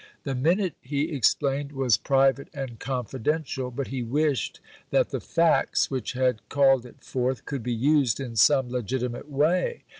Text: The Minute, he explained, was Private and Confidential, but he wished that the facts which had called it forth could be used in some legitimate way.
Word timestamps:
The 0.23 0.33
Minute, 0.33 0.73
he 0.81 1.11
explained, 1.13 1.71
was 1.73 1.95
Private 1.95 2.47
and 2.55 2.79
Confidential, 2.79 3.69
but 3.69 3.89
he 3.89 4.01
wished 4.01 4.59
that 4.89 5.11
the 5.11 5.19
facts 5.19 5.91
which 5.91 6.13
had 6.13 6.41
called 6.49 6.87
it 6.87 7.03
forth 7.03 7.45
could 7.45 7.61
be 7.61 7.71
used 7.71 8.19
in 8.19 8.35
some 8.35 8.71
legitimate 8.71 9.29
way. 9.29 9.83